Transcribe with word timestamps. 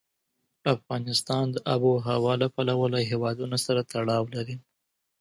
افغانستان 0.75 1.45
د 1.51 1.55
آب 1.73 1.81
وهوا 1.91 2.33
له 2.41 2.47
پلوه 2.55 2.85
له 2.93 2.99
هېوادونو 3.09 3.57
سره 3.65 3.81
تړاو 3.91 4.23
لري. 4.35 4.55